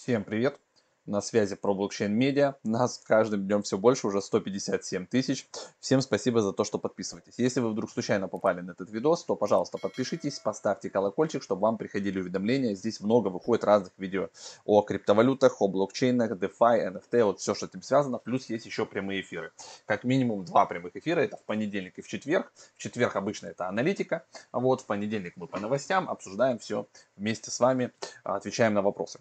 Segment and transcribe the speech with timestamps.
[0.00, 0.60] Всем привет!
[1.06, 2.54] На связи про блокчейн медиа.
[2.62, 5.48] Нас каждым днем все больше, уже 157 тысяч.
[5.80, 7.34] Всем спасибо за то, что подписываетесь.
[7.36, 11.78] Если вы вдруг случайно попали на этот видос, то, пожалуйста, подпишитесь, поставьте колокольчик, чтобы вам
[11.78, 12.76] приходили уведомления.
[12.76, 14.28] Здесь много выходит разных видео
[14.64, 18.18] о криптовалютах, о блокчейнах, DeFi, NFT, вот все, что с этим связано.
[18.18, 19.50] Плюс есть еще прямые эфиры.
[19.84, 21.18] Как минимум два прямых эфира.
[21.22, 22.52] Это в понедельник и в четверг.
[22.76, 24.24] В четверг обычно это аналитика.
[24.52, 27.90] А вот в понедельник мы по новостям обсуждаем все вместе с вами,
[28.22, 29.18] отвечаем на вопросы.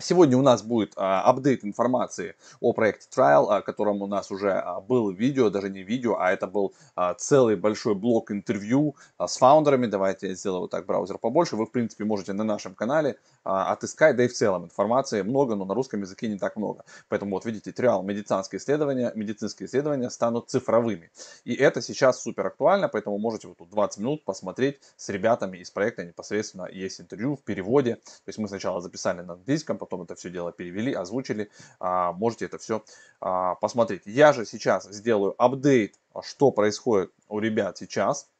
[0.00, 4.52] Сегодня у нас будет а, апдейт информации о проекте Trial, о котором у нас уже
[4.52, 9.28] а, был видео, даже не видео, а это был а, целый большой блок интервью а,
[9.28, 9.86] с фаундерами.
[9.86, 11.56] Давайте я сделаю вот так браузер побольше.
[11.56, 15.56] Вы, в принципе, можете на нашем канале а, отыскать, да и в целом информации много,
[15.56, 16.84] но на русском языке не так много.
[17.08, 21.10] Поэтому вот видите, Trial медицинские исследования, медицинские исследования станут цифровыми.
[21.44, 25.70] И это сейчас супер актуально, поэтому можете вот тут 20 минут посмотреть с ребятами из
[25.70, 26.66] проекта непосредственно.
[26.72, 27.96] Есть интервью в переводе.
[27.96, 31.50] То есть мы сначала записали на английском, потом это все дело перевели, озвучили.
[31.80, 32.82] А, можете это все
[33.20, 34.02] а, посмотреть.
[34.06, 38.30] Я же сейчас сделаю апдейт, что происходит у ребят сейчас.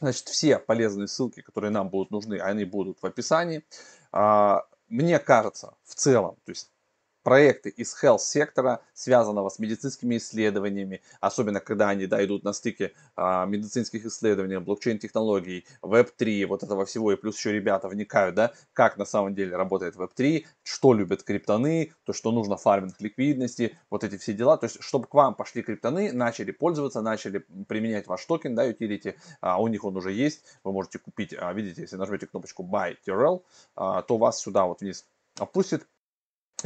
[0.00, 3.64] Значит, все полезные ссылки, которые нам будут нужны, они будут в описании.
[4.10, 6.71] А, мне кажется, в целом, то есть
[7.22, 14.04] проекты из health-сектора, связанного с медицинскими исследованиями, особенно когда они дойдут на стыке а, медицинских
[14.06, 19.34] исследований, блокчейн-технологий, Web3, вот этого всего, и плюс еще ребята вникают, да, как на самом
[19.34, 24.56] деле работает Web3, что любят криптаны, то, что нужно фарминг ликвидности, вот эти все дела,
[24.56, 29.14] то есть, чтобы к вам пошли криптаны, начали пользоваться, начали применять ваш токен, да, utility,
[29.40, 32.96] а у них он уже есть, вы можете купить, а, видите, если нажмете кнопочку Buy
[33.06, 33.42] TRL,
[33.76, 35.06] а, то вас сюда вот вниз
[35.38, 35.86] опустит,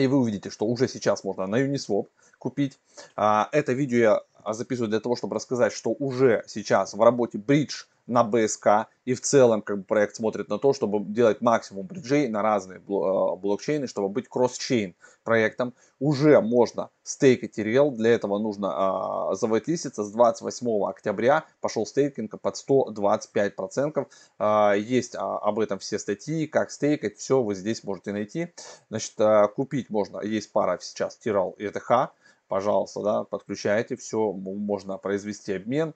[0.03, 2.09] и вы увидите, что уже сейчас можно на Uniswap
[2.39, 2.79] купить.
[3.17, 7.87] А, это видео я записываю для того, чтобы рассказать, что уже сейчас в работе Bridge
[8.07, 12.29] на БСК и в целом как бы проект смотрит на то, чтобы делать максимум бриджей
[12.29, 15.75] на разные э, блокчейны, чтобы быть кросс-чейн проектом.
[15.99, 22.55] Уже можно стейкать TRL, для этого нужно а, завайтлиститься с 28 октября, пошел стейкинг под
[22.55, 24.07] 125%.
[24.39, 28.53] А, есть а, об этом все статьи, как стейкать, все вы здесь можете найти.
[28.89, 32.11] Значит, а, купить можно, есть пара сейчас TRL и ETH,
[32.49, 35.95] пожалуйста, да, подключайте, все, можно произвести обмен,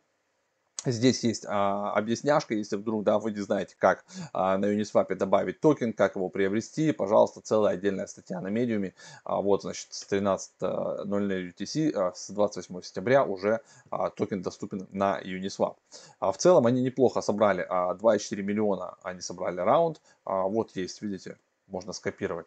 [0.86, 4.02] Здесь есть а, объясняшка, если вдруг да, вы не знаете, как
[4.32, 8.94] а, на Uniswap добавить токен, как его приобрести, пожалуйста, целая отдельная статья на медиуме.
[9.24, 13.60] А, вот, значит, с 13.00 UTC, а, с 28 сентября уже
[13.90, 15.76] а, токен доступен на Uniswap.
[16.18, 20.00] А, в целом они неплохо собрали, а, 2,4 миллиона они собрали раунд.
[20.24, 21.36] А, вот есть, видите,
[21.66, 22.46] можно скопировать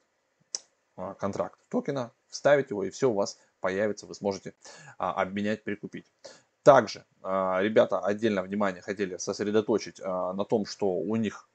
[0.95, 4.53] а, контракт токена, вставить его, и все у вас появится, вы сможете
[4.97, 6.05] а, обменять, прикупить.
[6.63, 11.50] Также а, ребята отдельно внимание хотели сосредоточить а, на том, что у них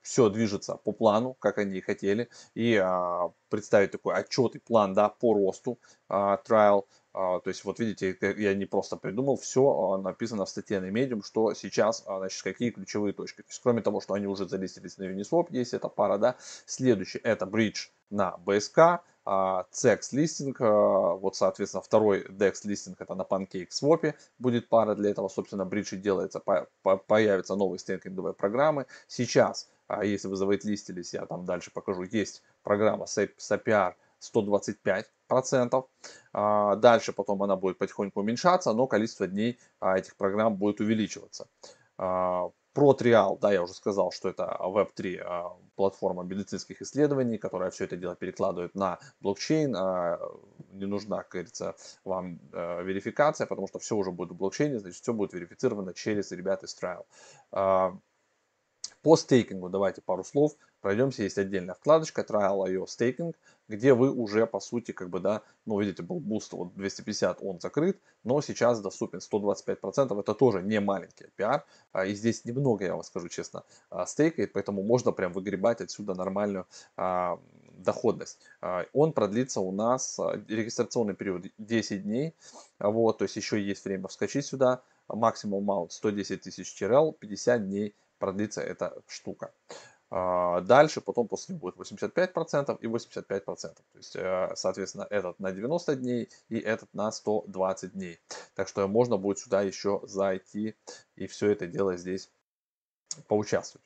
[0.00, 4.94] все движется по плану, как они и хотели, и а, представить такой отчет и план
[4.94, 5.78] да, по росту
[6.08, 6.84] trial.
[7.12, 11.52] То есть, вот видите, я не просто придумал, все написано в статье на Medium, что
[11.52, 13.42] сейчас, значит, какие ключевые точки.
[13.42, 16.36] То есть, кроме того, что они уже залистились на Uniswap, есть эта пара, да.
[16.64, 24.14] Следующий это bridge на BSK, CEX листинг, вот соответственно второй DEX листинг это на PancakeSwap
[24.38, 26.40] будет пара, для этого собственно бридж делается,
[27.06, 28.86] появятся новые стейкинговые программы.
[29.06, 35.84] Сейчас, а, если вы завейтлистились, я там дальше покажу, есть программа SAPR 125%.
[36.32, 41.48] А, дальше потом она будет потихоньку уменьшаться, но количество дней а, этих программ будет увеличиваться.
[42.78, 47.96] ProTrial, да, я уже сказал, что это Web3 а, платформа медицинских исследований, которая все это
[47.96, 49.74] дело перекладывает на блокчейн.
[49.74, 50.20] А,
[50.72, 51.74] не нужна, как говорится,
[52.04, 56.30] вам а, верификация, потому что все уже будет в блокчейне, значит, все будет верифицировано через
[56.30, 57.04] ребят из Trial.
[59.02, 61.22] По стейкингу давайте пару слов пройдемся.
[61.22, 63.34] Есть отдельная вкладочка Triall.io Staking,
[63.68, 67.60] где вы уже по сути как бы да, ну видите был буст вот 250 он
[67.60, 70.18] закрыт, но сейчас доступен 125 процентов.
[70.18, 74.52] Это тоже не маленький пиар а, и здесь немного я вам скажу честно а, стейкает,
[74.52, 76.66] поэтому можно прям выгребать отсюда нормальную
[76.96, 77.38] а,
[77.72, 78.40] доходность.
[78.92, 80.18] Он продлится у нас
[80.48, 82.34] регистрационный период 10 дней,
[82.80, 84.82] вот, то есть еще есть время вскочить сюда.
[85.06, 89.52] Maximum amount 110 тысяч TRL, 50 дней продлится эта штука.
[90.10, 93.74] А, дальше, потом после него будет 85% и 85%.
[93.92, 98.18] То есть, э, соответственно, этот на 90 дней и этот на 120 дней.
[98.54, 100.76] Так что можно будет сюда еще зайти
[101.16, 102.30] и все это дело здесь
[103.26, 103.84] поучаствовать.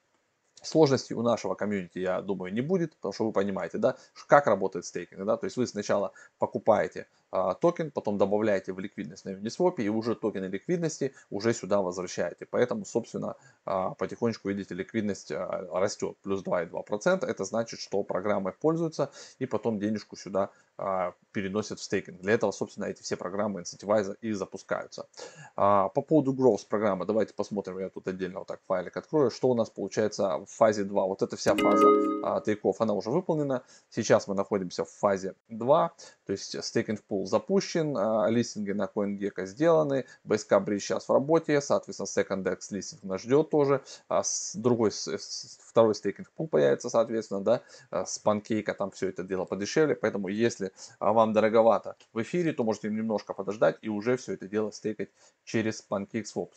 [0.62, 3.96] Сложностей у нашего комьюнити, я думаю, не будет, потому что вы понимаете, да,
[4.28, 9.30] как работает стейкинг, да, то есть вы сначала покупаете токен, потом добавляете в ликвидность на
[9.30, 12.46] Uniswap и уже токены ликвидности уже сюда возвращаете.
[12.46, 17.24] Поэтому, собственно, а, потихонечку, видите, ликвидность а, растет, плюс 2,2%.
[17.24, 22.20] Это значит, что программой пользуются и потом денежку сюда а, переносят в стейкинг.
[22.20, 25.06] Для этого, собственно, эти все программы Incentivize и запускаются.
[25.54, 29.54] По поводу Growth программы, давайте посмотрим, я тут отдельно вот так файлик открою, что у
[29.54, 31.06] нас получается в фазе 2.
[31.06, 33.62] Вот эта вся фаза тейков, она уже выполнена.
[33.90, 35.92] Сейчас мы находимся в фазе 2,
[36.26, 37.96] то есть стейкинг пул запущен,
[38.28, 43.82] листинги на CoinGecko сделаны, BSK Bridge сейчас в работе, соответственно, SecondDex листинг нас ждет тоже,
[44.08, 49.44] а с другой, второй стейкинг пул появится, соответственно, да, с панкейка там все это дело
[49.44, 54.34] подешевле, поэтому если а, вам дороговато в эфире, то можете немножко подождать и уже все
[54.34, 55.10] это дело стейкать
[55.44, 56.50] через PancakeSwap.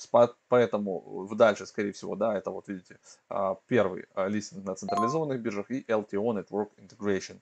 [0.47, 5.71] Поэтому дальше, скорее всего, да, это вот видите, а, первый а, листинг на централизованных биржах
[5.71, 7.39] и LTO Network Integration.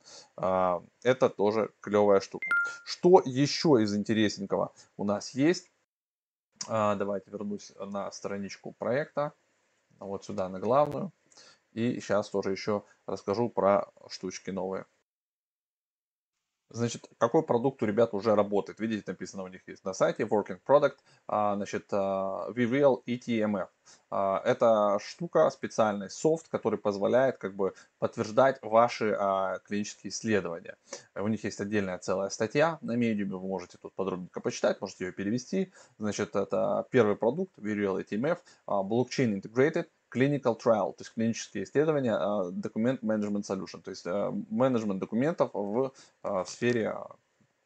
[1.04, 2.48] Это тоже клевая штука.
[2.86, 5.72] Что еще из интересненького у нас есть?
[6.68, 9.34] Давайте вернусь на страничку проекта
[10.00, 11.12] вот сюда на главную.
[11.72, 14.86] И сейчас тоже еще расскажу про штучки новые.
[16.74, 18.80] Значит, какой продукт у ребят уже работает?
[18.80, 20.96] Видите, написано у них есть на сайте Working Product,
[21.28, 23.68] а, значит, а, VReal ETMF.
[24.10, 29.16] А, это штука, специальный софт, который позволяет как бы подтверждать ваши
[29.66, 30.76] клинические исследования.
[31.14, 35.12] У них есть отдельная целая статья на медиуме, вы можете тут подробненько почитать, можете ее
[35.12, 35.72] перевести.
[36.00, 42.18] Значит, это первый продукт Verial eTMF, blockchain-integrated, clinical trial, то есть клинические исследования,
[42.52, 45.92] document management solution, то есть э, менеджмент документов в
[46.24, 46.96] э, сфере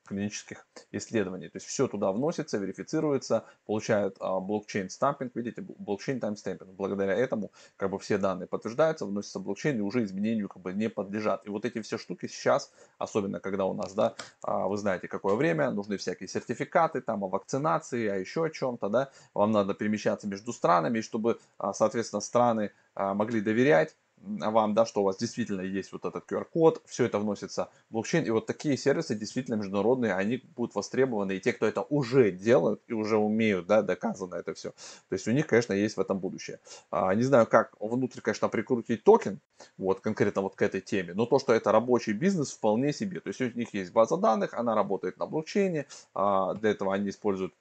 [0.07, 1.49] клинических исследований.
[1.49, 6.71] То есть все туда вносится, верифицируется, получает а, blockchain stamping, видите, blockchain timestamping.
[6.71, 10.73] Благодаря этому как бы все данные подтверждаются, вносятся в блокчейн и уже изменению как бы
[10.73, 11.45] не подлежат.
[11.45, 15.35] И вот эти все штуки сейчас, особенно когда у нас, да, а, вы знаете, какое
[15.35, 20.27] время, нужны всякие сертификаты там о вакцинации, о еще о чем-то, да, вам надо перемещаться
[20.27, 25.61] между странами, чтобы, а, соответственно, страны а, могли доверять вам, да, что у вас действительно
[25.61, 30.13] есть вот этот QR-код, все это вносится в блокчейн, и вот такие сервисы действительно международные,
[30.13, 34.53] они будут востребованы, и те, кто это уже делают и уже умеют, да, доказано это
[34.53, 36.59] все, то есть у них, конечно, есть в этом будущее.
[36.91, 39.39] А, не знаю, как внутрь, конечно, прикрутить токен,
[39.77, 43.29] вот, конкретно вот к этой теме, но то, что это рабочий бизнес, вполне себе, то
[43.29, 47.53] есть у них есть база данных, она работает на блокчейне, а, для этого они используют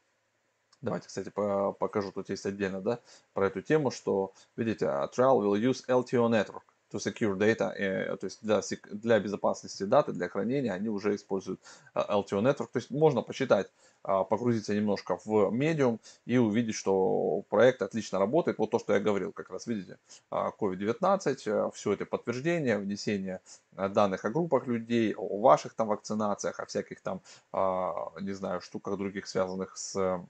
[0.86, 3.00] Давайте, кстати, покажу, тут есть отдельно, да,
[3.34, 6.62] про эту тему, что, видите, а, trial will use LTO network
[6.92, 8.60] to secure data, э, то есть для,
[8.92, 11.60] для безопасности даты, для хранения они уже используют
[11.94, 13.68] а, LTO network, то есть можно почитать,
[14.04, 18.58] а, погрузиться немножко в Medium и увидеть, что проект отлично работает.
[18.58, 19.98] Вот то, что я говорил, как раз видите,
[20.30, 23.40] COVID-19, э, все это подтверждение, внесение
[23.72, 27.20] данных о группах людей, о ваших там вакцинациях, о всяких там,
[27.52, 30.24] не знаю, штуках других, связанных с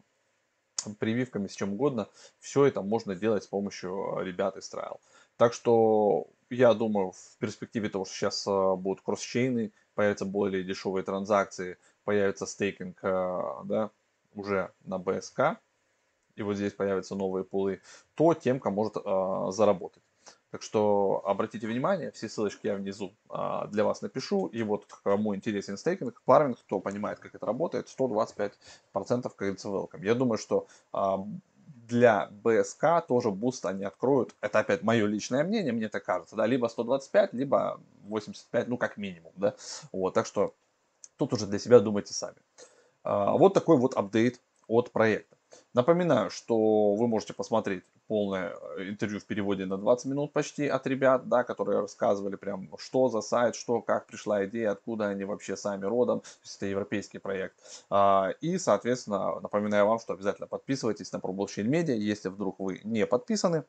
[0.94, 5.00] прививками, с чем угодно, все это можно делать с помощью э, ребят из Trial.
[5.36, 11.02] Так что я думаю, в перспективе того, что сейчас э, будут кросс-чейны, появятся более дешевые
[11.02, 13.90] транзакции, появится стейкинг э, да,
[14.34, 15.56] уже на BSK,
[16.36, 17.80] и вот здесь появятся новые пулы,
[18.14, 18.94] то темка может
[19.54, 20.02] заработать.
[20.50, 24.46] Так что обратите внимание, все ссылочки я внизу а, для вас напишу.
[24.46, 28.52] И вот кому интересен стейкинг, фарминг, кто понимает, как это работает, 125%
[28.94, 30.04] как говорится, welcome.
[30.04, 31.24] Я думаю, что а,
[31.88, 34.34] для БСК тоже буст они откроют.
[34.40, 36.36] Это опять мое личное мнение, мне так кажется.
[36.36, 39.32] Да, либо 125, либо 85, ну как минимум.
[39.36, 39.54] Да?
[39.92, 40.54] Вот, так что
[41.16, 42.36] тут уже для себя думайте сами.
[43.02, 45.36] А, вот такой вот апдейт от проекта.
[45.74, 50.86] Напоминаю, что вы можете посмотреть полное э, интервью в переводе на 20 минут почти от
[50.86, 55.56] ребят, да, которые рассказывали прям, что за сайт, что, как пришла идея, откуда они вообще
[55.56, 57.56] сами родом, то есть это европейский проект.
[57.90, 63.06] А, и, соответственно, напоминаю вам, что обязательно подписывайтесь на ProBlockchain Media, если вдруг вы не
[63.06, 63.64] подписаны,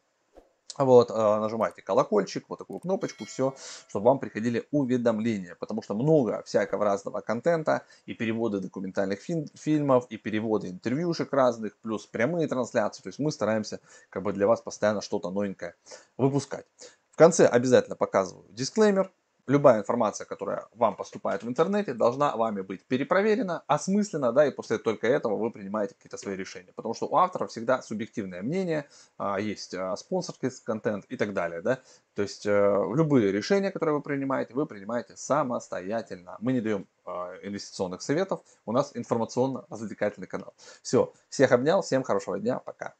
[0.78, 3.56] вот, а, нажимайте колокольчик, вот такую кнопочку, все,
[3.88, 10.18] чтобы вам приходили уведомления, потому что много всякого разного контента, и переводы документальных фильмов, и
[10.18, 15.02] переводы интервьюшек разных, плюс прямые трансляции, то есть мы стараемся как бы для вас постоянно
[15.02, 15.76] что-то новенькое
[16.18, 16.66] выпускать.
[17.12, 19.12] В конце обязательно показываю дисклеймер,
[19.48, 24.78] любая информация, которая вам поступает в интернете, должна вами быть перепроверена, осмыслена, да, и после
[24.78, 26.74] только этого вы принимаете какие-то свои решения.
[26.76, 28.88] Потому что у автора всегда субъективное мнение,
[29.18, 31.80] а, есть а, спонсорский контент и так далее, да.
[32.14, 32.50] То есть э,
[32.96, 36.36] любые решения, которые вы принимаете, вы принимаете самостоятельно.
[36.40, 40.54] Мы не даем а, инвестиционных советов, у нас информационно-развлекательный канал.
[40.82, 42.96] Все, всех обнял, всем хорошего дня, пока.